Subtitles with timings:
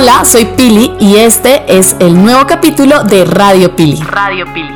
[0.00, 4.00] Hola, soy Pili y este es el nuevo capítulo de Radio Pili.
[4.00, 4.70] Radio Pili.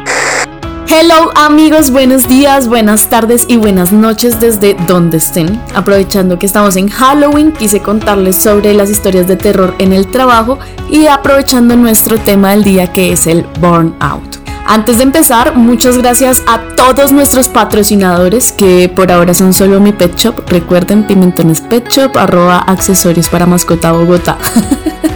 [0.87, 5.59] Hello amigos, buenos días, buenas tardes y buenas noches desde donde estén.
[5.75, 10.59] Aprovechando que estamos en Halloween, quise contarles sobre las historias de terror en el trabajo
[10.91, 14.45] y aprovechando nuestro tema del día que es el burnout.
[14.67, 19.93] Antes de empezar, muchas gracias a todos nuestros patrocinadores que por ahora son solo mi
[19.93, 20.43] pet shop.
[20.49, 24.37] Recuerden Pimentones Pet Shop, arroba accesorios para mascota Bogotá.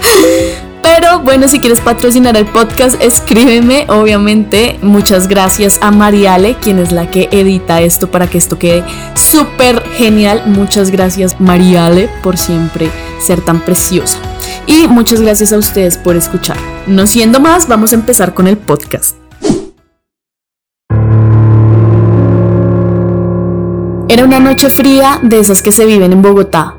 [1.01, 3.87] Pero bueno, si quieres patrocinar el podcast, escríbeme.
[3.89, 8.83] Obviamente, muchas gracias a Mariale, quien es la que edita esto para que esto quede
[9.15, 10.42] súper genial.
[10.47, 12.91] Muchas gracias, Mariale, por siempre
[13.23, 14.19] ser tan preciosa.
[14.66, 16.56] Y muchas gracias a ustedes por escuchar.
[16.89, 19.15] No siendo más, vamos a empezar con el podcast.
[24.09, 26.78] Era una noche fría de esas que se viven en Bogotá.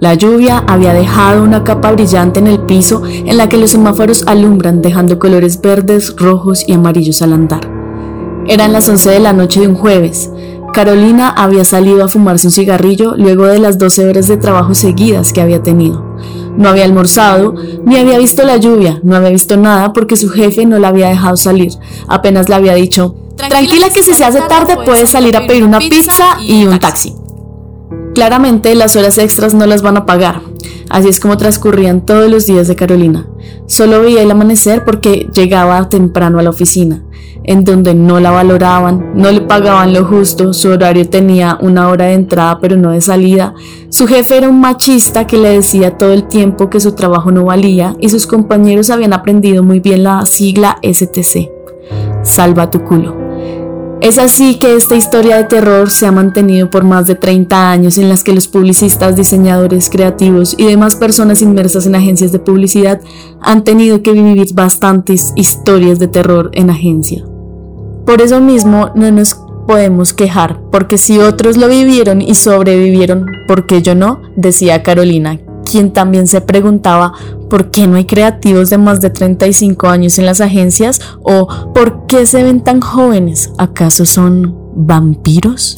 [0.00, 4.24] La lluvia había dejado una capa brillante en el piso en la que los semáforos
[4.26, 7.70] alumbran dejando colores verdes, rojos y amarillos al andar.
[8.46, 10.30] Eran las 11 de la noche de un jueves.
[10.72, 15.34] Carolina había salido a fumarse un cigarrillo luego de las 12 horas de trabajo seguidas
[15.34, 16.02] que había tenido.
[16.56, 17.54] No había almorzado,
[17.84, 21.08] ni había visto la lluvia, no había visto nada porque su jefe no la había
[21.08, 21.72] dejado salir.
[22.08, 23.16] Apenas le había dicho,
[23.48, 27.19] Tranquila que si se hace tarde puedes salir a pedir una pizza y un taxi.
[28.14, 30.42] Claramente las horas extras no las van a pagar.
[30.90, 33.28] Así es como transcurrían todos los días de Carolina.
[33.66, 37.04] Solo veía el amanecer porque llegaba temprano a la oficina,
[37.44, 42.06] en donde no la valoraban, no le pagaban lo justo, su horario tenía una hora
[42.06, 43.54] de entrada pero no de salida.
[43.88, 47.44] Su jefe era un machista que le decía todo el tiempo que su trabajo no
[47.44, 51.48] valía y sus compañeros habían aprendido muy bien la sigla STC.
[52.24, 53.19] Salva tu culo.
[54.00, 57.98] Es así que esta historia de terror se ha mantenido por más de 30 años
[57.98, 63.02] en las que los publicistas, diseñadores creativos y demás personas inmersas en agencias de publicidad
[63.42, 67.26] han tenido que vivir bastantes historias de terror en agencia.
[68.06, 69.34] Por eso mismo no nos
[69.66, 74.22] podemos quejar, porque si otros lo vivieron y sobrevivieron, ¿por qué yo no?
[74.34, 75.38] decía Carolina,
[75.70, 77.12] quien también se preguntaba
[77.50, 82.06] por qué no hay creativos de más de 35 años en las agencias o por
[82.06, 83.50] qué se ven tan jóvenes.
[83.58, 85.76] ¿Acaso son vampiros?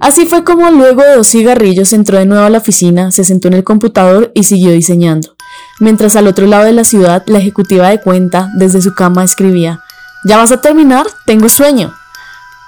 [0.00, 3.46] Así fue como luego de dos cigarrillos entró de nuevo a la oficina, se sentó
[3.46, 5.36] en el computador y siguió diseñando.
[5.78, 9.80] Mientras al otro lado de la ciudad, la ejecutiva de cuenta desde su cama escribía,
[10.24, 11.06] ¿Ya vas a terminar?
[11.26, 11.94] Tengo sueño.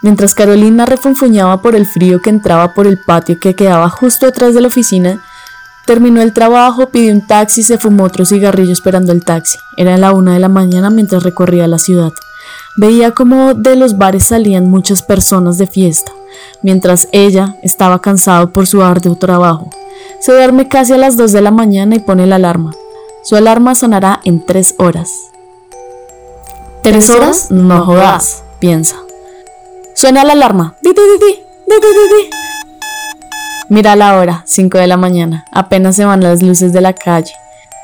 [0.03, 4.55] Mientras Carolina refunfuñaba por el frío que entraba por el patio que quedaba justo atrás
[4.55, 5.23] de la oficina,
[5.87, 9.59] Terminó el trabajo, pidió un taxi y se fumó otro cigarrillo esperando el taxi.
[9.77, 12.13] Era la una de la mañana mientras recorría la ciudad.
[12.77, 16.13] Veía como de los bares salían muchas personas de fiesta,
[16.63, 19.71] mientras ella estaba cansado por su arduo trabajo.
[20.21, 22.73] Se duerme casi a las dos de la mañana y pone la alarma.
[23.23, 25.11] Su alarma sonará en tres horas.
[26.83, 27.51] ¿Tres horas?
[27.51, 28.97] No jodas, piensa.
[29.95, 30.77] Suena la alarma.
[30.81, 31.35] Di, di, di, di,
[31.67, 32.50] di, di, di.
[33.71, 35.45] Mira la hora, 5 de la mañana.
[35.53, 37.33] Apenas se van las luces de la calle.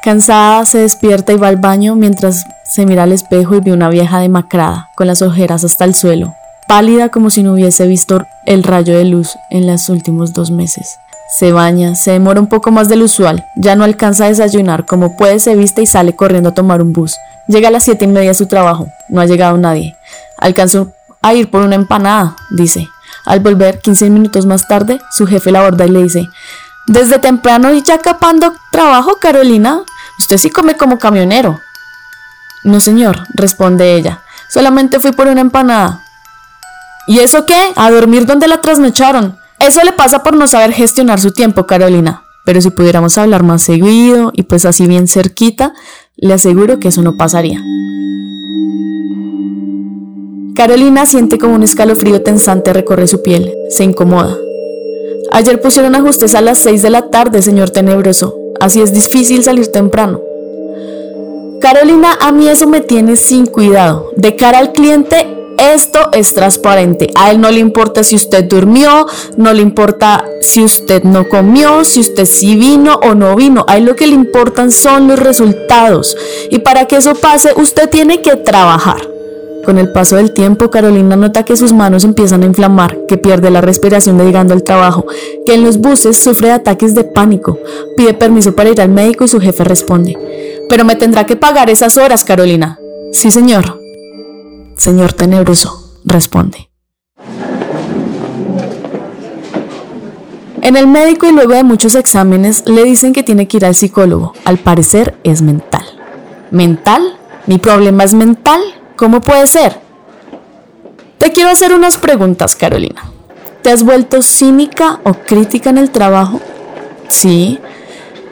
[0.03, 3.89] Cansada, se despierta y va al baño mientras se mira al espejo y ve una
[3.89, 6.35] vieja demacrada, con las ojeras hasta el suelo,
[6.67, 10.99] pálida como si no hubiese visto el rayo de luz en los últimos dos meses.
[11.39, 15.17] Se baña, se demora un poco más del usual, ya no alcanza a desayunar, como
[15.17, 17.17] puede se viste y sale corriendo a tomar un bus.
[17.47, 19.95] Llega a las siete y media a su trabajo, no ha llegado nadie.
[20.37, 20.91] Alcanzó
[21.23, 22.89] a ir por una empanada, dice.
[23.27, 26.31] Al volver 15 minutos más tarde, su jefe la aborda y le dice,
[26.87, 29.83] desde temprano y ya capando trabajo, Carolina,
[30.19, 31.61] usted sí come como camionero.
[32.63, 36.05] No, señor, responde ella, solamente fui por una empanada.
[37.09, 37.73] ¿Y eso qué?
[37.77, 39.39] A dormir donde la trasnocharon.
[39.59, 42.23] Eso le pasa por no saber gestionar su tiempo, Carolina.
[42.45, 45.73] Pero si pudiéramos hablar más seguido y pues así bien cerquita,
[46.17, 47.61] le aseguro que eso no pasaría.
[50.57, 53.55] Carolina siente como un escalofrío tensante recorre su piel.
[53.69, 54.35] Se incomoda.
[55.31, 58.35] Ayer pusieron ajustes a las 6 de la tarde, señor tenebroso.
[58.59, 60.23] Así es difícil salir temprano.
[61.61, 64.11] Carolina, a mí eso me tiene sin cuidado.
[64.17, 65.27] De cara al cliente,
[65.59, 67.11] esto es transparente.
[67.17, 69.07] A él no le importa si usted durmió,
[69.37, 73.67] no le importa si usted no comió, si usted sí vino o no vino.
[73.69, 76.17] A él lo que le importan son los resultados.
[76.51, 79.16] Y para que eso pase, usted tiene que trabajar.
[79.67, 83.51] Con el paso del tiempo, Carolina nota que sus manos empiezan a inflamar, que pierde
[83.51, 85.07] la respiración de llegando al trabajo,
[85.45, 87.59] que en los buses sufre ataques de pánico.
[87.97, 90.17] Pide permiso para ir al médico y su jefe responde,
[90.69, 92.79] pero me tendrá que pagar esas horas, Carolina.
[93.11, 93.81] Sí, señor.
[94.77, 96.71] Señor tenebroso, responde.
[100.63, 103.75] En el médico y luego de muchos exámenes le dicen que tiene que ir al
[103.75, 104.33] psicólogo.
[104.45, 105.85] Al parecer es mental.
[106.53, 107.19] ¿Mental?
[107.47, 108.61] ¿Mi problema es mental?
[108.97, 109.79] ¿Cómo puede ser?
[111.19, 113.05] Te quiero hacer unas preguntas, Carolina.
[113.63, 116.41] ¿Te has vuelto cínica o crítica en el trabajo?
[117.09, 117.59] Sí.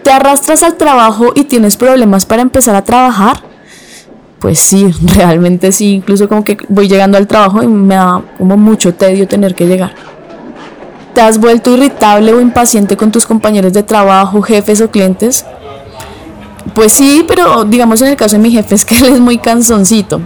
[0.03, 3.43] ¿Te arrastras al trabajo y tienes problemas para empezar a trabajar?
[4.39, 5.95] Pues sí, realmente sí.
[5.95, 9.67] Incluso como que voy llegando al trabajo y me da como mucho tedio tener que
[9.67, 9.95] llegar.
[11.15, 15.45] ¿Te has vuelto irritable o impaciente con tus compañeros de trabajo, jefes o clientes?
[16.75, 19.39] Pues sí, pero digamos en el caso de mi jefe es que él es muy
[19.39, 20.21] cansoncito.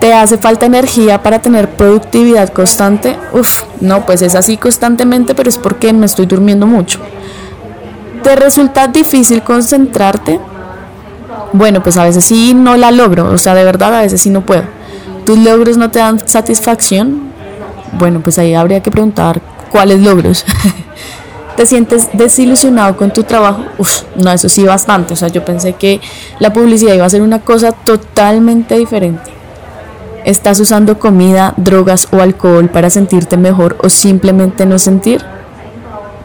[0.00, 3.16] ¿Te hace falta energía para tener productividad constante?
[3.32, 7.00] Uf, no, pues es así constantemente, pero es porque me estoy durmiendo mucho.
[8.22, 10.40] ¿Te resulta difícil concentrarte?
[11.52, 14.30] Bueno, pues a veces sí no la logro, o sea, de verdad a veces sí
[14.30, 14.64] no puedo.
[15.24, 17.30] ¿Tus logros no te dan satisfacción?
[17.92, 19.40] Bueno, pues ahí habría que preguntar
[19.70, 20.44] cuáles logros.
[21.56, 23.64] ¿Te sientes desilusionado con tu trabajo?
[23.78, 25.14] Uf, no, eso sí bastante.
[25.14, 26.00] O sea, yo pensé que
[26.40, 29.30] la publicidad iba a ser una cosa totalmente diferente.
[30.24, 35.22] ¿Estás usando comida, drogas o alcohol para sentirte mejor o simplemente no sentir?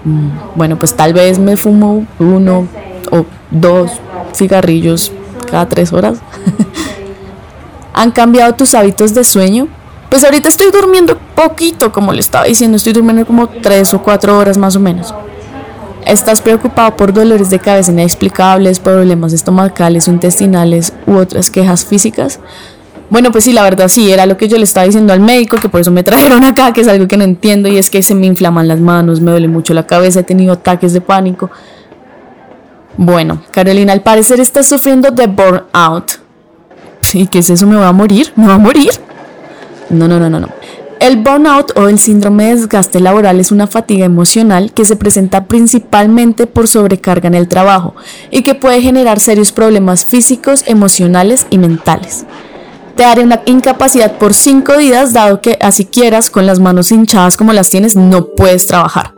[0.05, 2.65] Mm, bueno, pues tal vez me fumo uno
[3.11, 3.91] o dos
[4.33, 5.11] cigarrillos
[5.51, 6.19] cada tres horas.
[7.93, 9.67] ¿Han cambiado tus hábitos de sueño?
[10.09, 14.37] Pues ahorita estoy durmiendo poquito, como le estaba diciendo, estoy durmiendo como tres o cuatro
[14.37, 15.13] horas más o menos.
[16.05, 22.39] ¿Estás preocupado por dolores de cabeza inexplicables, problemas estomacales o intestinales u otras quejas físicas?
[23.09, 25.57] Bueno, pues sí, la verdad sí, era lo que yo le estaba diciendo al médico,
[25.57, 28.01] que por eso me trajeron acá, que es algo que no entiendo, y es que
[28.01, 31.49] se me inflaman las manos, me duele mucho la cabeza, he tenido ataques de pánico.
[32.97, 36.19] Bueno, Carolina, al parecer estás sufriendo de burnout.
[37.01, 37.65] Sí, ¿qué es eso?
[37.65, 38.31] ¿Me va a morir?
[38.35, 38.91] ¿Me va a morir?
[39.89, 40.49] No, no, no, no, no.
[40.99, 45.45] El burnout o el síndrome de desgaste laboral es una fatiga emocional que se presenta
[45.45, 47.95] principalmente por sobrecarga en el trabajo
[48.31, 52.25] y que puede generar serios problemas físicos, emocionales y mentales.
[52.99, 57.37] Te daré una incapacidad por cinco días dado que así quieras con las manos hinchadas
[57.37, 59.13] como las tienes no puedes trabajar.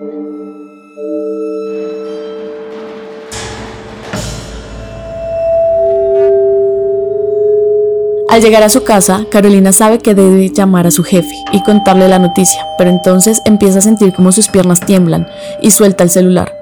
[8.30, 12.08] Al llegar a su casa, Carolina sabe que debe llamar a su jefe y contarle
[12.08, 15.28] la noticia, pero entonces empieza a sentir como sus piernas tiemblan
[15.60, 16.54] y suelta el celular.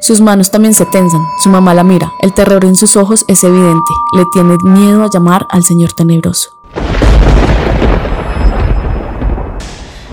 [0.00, 3.42] Sus manos también se tensan, su mamá la mira, el terror en sus ojos es
[3.42, 6.57] evidente, le tiene miedo a llamar al señor tenebroso.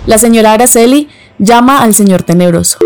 [0.05, 1.09] La señora Araceli
[1.39, 2.77] llama al señor tenebroso.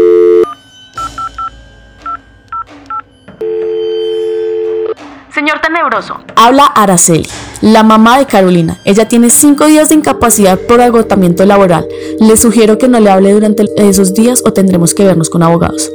[5.33, 6.16] Señor Tenebroso.
[6.36, 7.27] Habla Araceli,
[7.62, 8.77] la mamá de Carolina.
[8.83, 11.88] Ella tiene cinco días de incapacidad por agotamiento laboral.
[12.19, 15.89] Le sugiero que no le hable durante esos días o tendremos que vernos con abogados.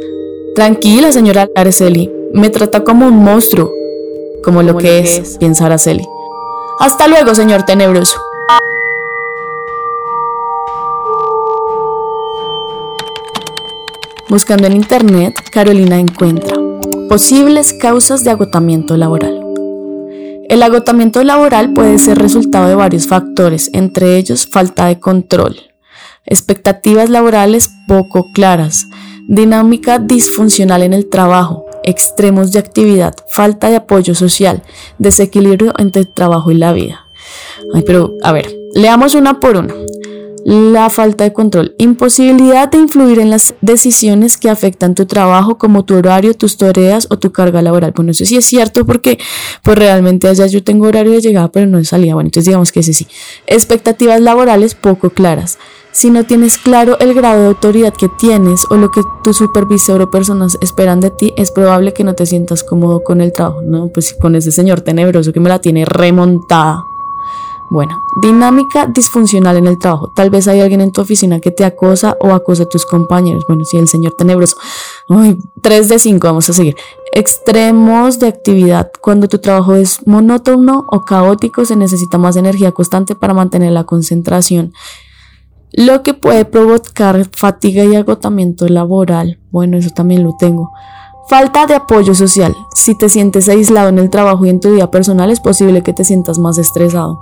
[0.55, 2.11] Tranquila, señora Araceli.
[2.33, 3.71] Me trata como un monstruo.
[4.43, 6.07] Como lo, que, es, es, piensa Araceli.
[6.81, 8.19] Hasta luego, señor Tenebroso.
[14.29, 16.57] Buscando en internet, Carolina encuentra
[17.09, 19.41] Posibles causas de agotamiento laboral.
[20.49, 25.57] El agotamiento laboral puede ser resultado de varios factores, entre ellos falta de control,
[26.27, 28.89] expectativas laborales poco claras,
[29.29, 34.63] dinámica disfuncional en el trabajo, extremos de actividad, falta de apoyo social,
[34.99, 37.07] desequilibrio entre el trabajo y la vida.
[37.73, 39.75] Ay, pero a ver, leamos una por una
[40.45, 45.87] la falta de control, imposibilidad de influir en las decisiones que afectan tu trabajo, como
[45.87, 47.93] tu horario, tus tareas o tu carga laboral.
[47.97, 49.19] Bueno, eso sí es cierto porque
[49.63, 52.13] pues realmente allá yo tengo horario de llegada, pero no de salida.
[52.13, 53.07] Bueno, entonces digamos que ese sí.
[53.47, 55.59] Expectativas laborales poco claras.
[55.95, 60.03] Si no tienes claro el grado de autoridad que tienes o lo que tu supervisor
[60.03, 63.63] o personas esperan de ti, es probable que no te sientas cómodo con el trabajo,
[63.63, 63.89] ¿no?
[63.95, 66.83] Pues con ese señor tenebroso que me la tiene remontada.
[67.71, 70.09] Bueno, dinámica disfuncional en el trabajo.
[70.09, 73.45] Tal vez hay alguien en tu oficina que te acosa o acosa a tus compañeros.
[73.47, 74.57] Bueno, sí, el señor tenebroso.
[75.09, 76.75] Uy, 3 de 5, vamos a seguir.
[77.13, 78.91] Extremos de actividad.
[79.01, 83.85] Cuando tu trabajo es monótono o caótico, se necesita más energía constante para mantener la
[83.85, 84.73] concentración.
[85.77, 89.41] Lo que puede provocar fatiga y agotamiento laboral.
[89.51, 90.71] Bueno, eso también lo tengo.
[91.29, 92.55] Falta de apoyo social.
[92.77, 95.93] Si te sientes aislado en el trabajo y en tu vida personal, es posible que
[95.93, 97.19] te sientas más estresado.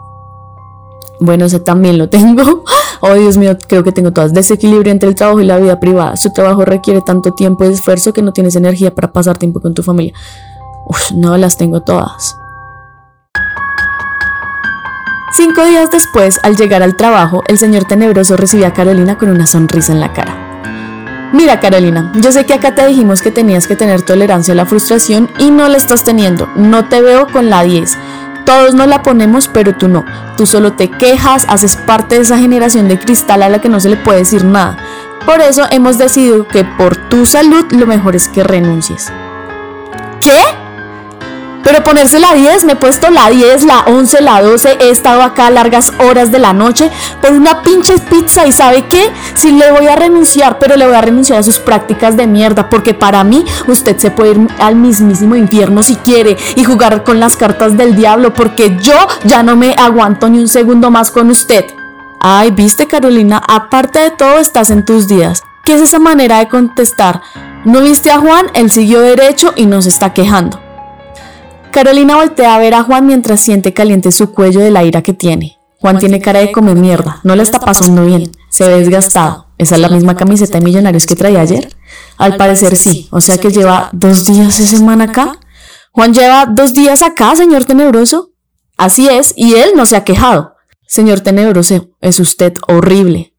[1.18, 2.64] Bueno, ese también lo tengo.
[3.04, 4.32] Oh, Dios mío, creo que tengo todas.
[4.32, 6.16] Desequilibrio entre el trabajo y la vida privada.
[6.16, 9.75] Su trabajo requiere tanto tiempo y esfuerzo que no tienes energía para pasar tiempo con
[9.75, 10.14] tu familia.
[10.87, 12.37] Uf, no las tengo todas.
[15.34, 19.46] Cinco días después, al llegar al trabajo, el señor tenebroso recibía a Carolina con una
[19.46, 21.30] sonrisa en la cara.
[21.32, 24.66] Mira Carolina, yo sé que acá te dijimos que tenías que tener tolerancia a la
[24.66, 26.50] frustración y no la estás teniendo.
[26.54, 27.96] No te veo con la 10.
[28.44, 30.04] Todos nos la ponemos, pero tú no.
[30.36, 33.80] Tú solo te quejas, haces parte de esa generación de cristal a la que no
[33.80, 34.76] se le puede decir nada.
[35.24, 39.10] Por eso hemos decidido que por tu salud lo mejor es que renuncies.
[40.20, 40.62] ¿Qué?
[41.62, 45.23] Pero ponerse la 10, me he puesto la 10, la 11, la 12, he estado
[45.23, 46.90] acá largas horas de la noche
[47.21, 49.11] por una pinche pizza y ¿sabe qué?
[49.35, 52.69] Sí le voy a renunciar, pero le voy a renunciar a sus prácticas de mierda,
[52.69, 57.21] porque para mí usted se puede ir al mismísimo infierno si quiere y jugar con
[57.21, 61.31] las cartas del diablo, porque yo ya no me aguanto ni un segundo más con
[61.31, 61.64] usted.
[62.21, 65.42] Ay, viste Carolina, aparte de todo estás en tus días.
[65.64, 67.21] ¿Qué es esa manera de contestar?
[67.64, 68.47] ¿No viste a Juan?
[68.54, 70.72] Él siguió derecho y nos está quejando.
[71.73, 75.14] Carolina voltea a ver a Juan mientras siente caliente su cuello de la ira que
[75.14, 75.59] tiene.
[75.81, 79.49] Juan tiene cara de comer mierda, no le está pasando bien, se ve desgastado.
[79.59, 81.75] ¿Esa es la misma camiseta de millonarios que traía ayer?
[82.19, 85.41] Al parecer sí, o sea que lleva dos días de semana acá.
[85.91, 88.31] Juan lleva dos días acá, señor tenebroso.
[88.76, 90.55] Así es, y él no se ha quejado.
[90.87, 93.31] Señor tenebroso, es usted horrible.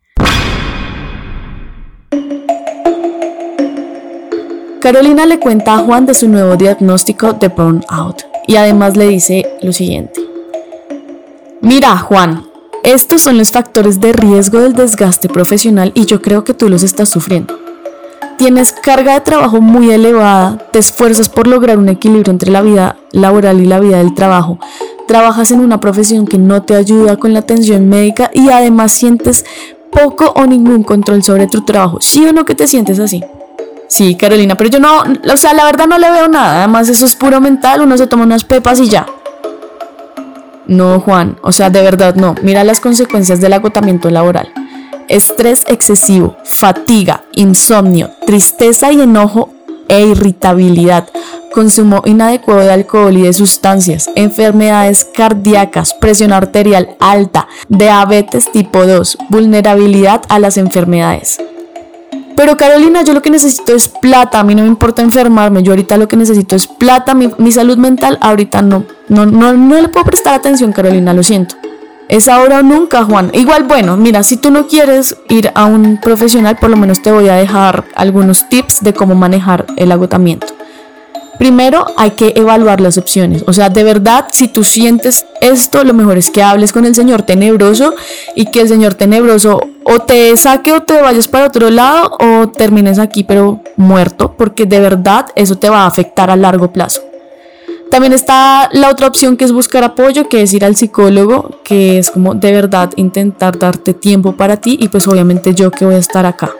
[4.83, 9.49] Carolina le cuenta a Juan de su nuevo diagnóstico de burnout y además le dice
[9.61, 10.19] lo siguiente.
[11.61, 12.43] Mira, Juan,
[12.83, 16.83] estos son los factores de riesgo del desgaste profesional y yo creo que tú los
[16.83, 17.57] estás sufriendo.
[18.37, 22.97] Tienes carga de trabajo muy elevada, te esfuerzas por lograr un equilibrio entre la vida
[23.13, 24.59] laboral y la vida del trabajo,
[25.07, 29.45] trabajas en una profesión que no te ayuda con la atención médica y además sientes
[29.89, 31.99] poco o ningún control sobre tu trabajo.
[32.01, 33.23] ¿Sí o no que te sientes así?
[33.93, 36.63] Sí, Carolina, pero yo no, o sea, la verdad no le veo nada.
[36.63, 39.05] Además, eso es puro mental, uno se toma unas pepas y ya.
[40.65, 42.33] No, Juan, o sea, de verdad no.
[42.41, 44.51] Mira las consecuencias del agotamiento laboral.
[45.09, 49.51] Estrés excesivo, fatiga, insomnio, tristeza y enojo
[49.87, 51.07] e irritabilidad,
[51.53, 59.19] consumo inadecuado de alcohol y de sustancias, enfermedades cardíacas, presión arterial alta, diabetes tipo 2,
[59.29, 61.37] vulnerabilidad a las enfermedades.
[62.35, 65.71] Pero Carolina, yo lo que necesito es plata, a mí no me importa enfermarme, yo
[65.71, 69.89] ahorita lo que necesito es plata, mi, salud mental ahorita no, no, no, no le
[69.89, 71.55] puedo prestar atención, Carolina, lo siento.
[72.09, 73.31] Es ahora o nunca, Juan.
[73.33, 77.11] Igual, bueno, mira, si tú no quieres ir a un profesional, por lo menos te
[77.11, 80.52] voy a dejar algunos tips de cómo manejar el agotamiento.
[81.43, 83.43] Primero hay que evaluar las opciones.
[83.47, 86.95] O sea, de verdad, si tú sientes esto, lo mejor es que hables con el
[86.95, 87.95] Señor tenebroso
[88.33, 92.47] y que el Señor tenebroso o te saque o te vayas para otro lado o
[92.47, 97.01] termines aquí pero muerto, porque de verdad eso te va a afectar a largo plazo.
[97.91, 101.97] También está la otra opción que es buscar apoyo, que es ir al psicólogo, que
[101.97, 105.95] es como de verdad intentar darte tiempo para ti y pues obviamente yo que voy
[105.95, 106.53] a estar acá.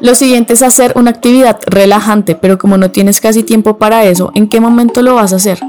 [0.00, 4.32] Lo siguiente es hacer una actividad relajante, pero como no tienes casi tiempo para eso,
[4.34, 5.60] ¿en qué momento lo vas a hacer?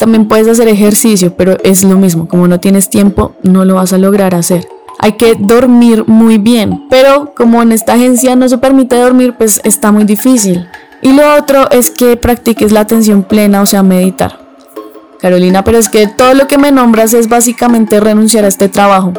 [0.00, 3.92] También puedes hacer ejercicio, pero es lo mismo, como no tienes tiempo, no lo vas
[3.92, 4.66] a lograr hacer.
[4.98, 9.60] Hay que dormir muy bien, pero como en esta agencia no se permite dormir, pues
[9.62, 10.66] está muy difícil.
[11.00, 14.40] Y lo otro es que practiques la atención plena, o sea, meditar.
[15.20, 19.12] Carolina, pero es que todo lo que me nombras es básicamente renunciar a este trabajo.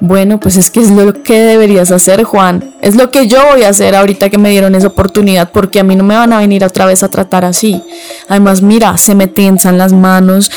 [0.00, 2.74] Bueno, pues es que es lo que deberías hacer, Juan.
[2.82, 5.84] Es lo que yo voy a hacer ahorita que me dieron esa oportunidad, porque a
[5.84, 7.82] mí no me van a venir otra vez a tratar así.
[8.28, 10.52] Además, mira, se me tensan las manos,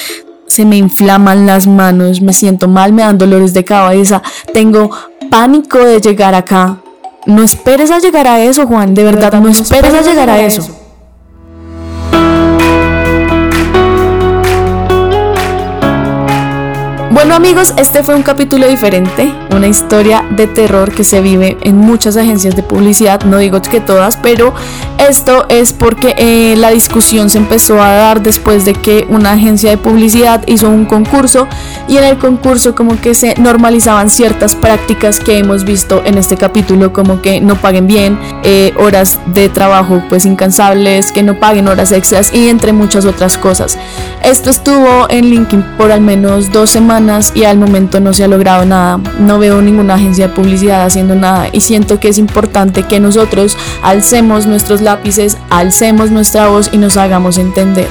[0.45, 4.21] se me inflaman las manos, me siento mal, me dan dolores de cabeza,
[4.53, 4.91] tengo
[5.31, 6.77] pánico de llegar acá.
[7.25, 10.80] No esperes a llegar a eso, Juan, de verdad, no, esperes a llegar a eso.
[17.21, 21.77] Bueno amigos, este fue un capítulo diferente, una historia de terror que se vive en
[21.77, 24.55] muchas agencias de publicidad, no digo que todas, pero
[24.97, 29.69] esto es porque eh, la discusión se empezó a dar después de que una agencia
[29.69, 31.47] de publicidad hizo un concurso
[31.87, 36.37] y en el concurso como que se normalizaban ciertas prácticas que hemos visto en este
[36.37, 41.67] capítulo, como que no paguen bien, eh, horas de trabajo pues incansables, que no paguen
[41.67, 43.77] horas extras y entre muchas otras cosas.
[44.23, 46.75] Esto estuvo en LinkedIn por al menos dos
[47.33, 48.99] y al momento no se ha logrado nada.
[49.19, 53.57] No veo ninguna agencia de publicidad haciendo nada y siento que es importante que nosotros
[53.83, 57.87] alcemos nuestros lápices, alcemos nuestra voz y nos hagamos entender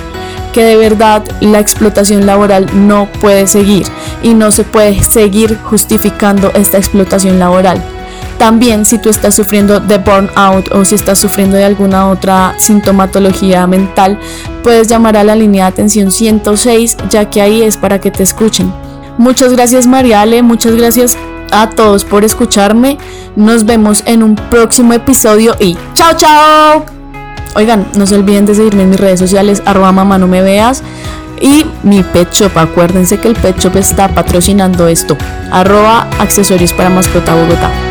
[0.52, 3.86] que de verdad la explotación laboral no puede seguir
[4.22, 7.82] y no se puede seguir justificando esta explotación laboral.
[8.38, 13.66] También si tú estás sufriendo de burnout o si estás sufriendo de alguna otra sintomatología
[13.66, 14.18] mental,
[14.62, 18.22] puedes llamar a la línea de atención 106 ya que ahí es para que te
[18.22, 18.72] escuchen.
[19.20, 21.18] Muchas gracias Mariale, muchas gracias
[21.50, 22.96] a todos por escucharme.
[23.36, 26.86] Nos vemos en un próximo episodio y chao chao.
[27.54, 30.82] Oigan, no se olviden de seguirme en mis redes sociales, arroba mamá no me veas.
[31.38, 35.18] Y mi Pet Shop, acuérdense que el Pet Shop está patrocinando esto.
[35.52, 37.89] Arroba accesorios para mascota Bogotá.